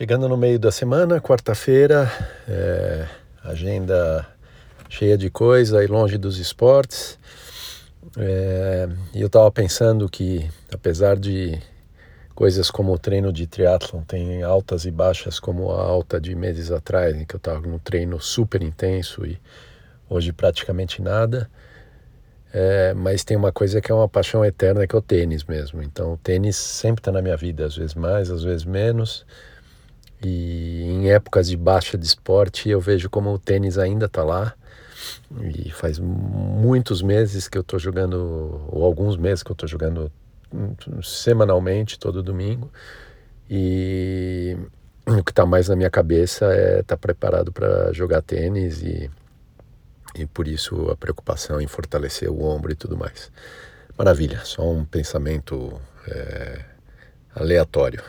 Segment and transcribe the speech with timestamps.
[0.00, 2.10] Chegando no meio da semana, quarta-feira,
[2.48, 3.06] é,
[3.44, 4.26] agenda
[4.88, 7.18] cheia de coisa e longe dos esportes.
[8.16, 11.60] É, e eu estava pensando que, apesar de
[12.34, 16.72] coisas como o treino de triatlon tem altas e baixas, como a alta de meses
[16.72, 19.38] atrás, em que eu estava num treino super intenso e
[20.08, 21.46] hoje praticamente nada.
[22.54, 25.82] É, mas tem uma coisa que é uma paixão eterna, que é o tênis mesmo.
[25.82, 29.26] Então, o tênis sempre está na minha vida, às vezes mais, às vezes menos.
[30.22, 34.54] E em épocas de baixa de esporte, eu vejo como o tênis ainda está lá.
[35.42, 40.12] E faz muitos meses que eu estou jogando, ou alguns meses que eu estou jogando
[41.02, 42.70] semanalmente, todo domingo.
[43.48, 44.56] E
[45.06, 49.10] o que está mais na minha cabeça é estar tá preparado para jogar tênis e,
[50.14, 53.30] e por isso a preocupação em fortalecer o ombro e tudo mais.
[53.96, 56.64] Maravilha, só um pensamento é,
[57.34, 58.02] aleatório.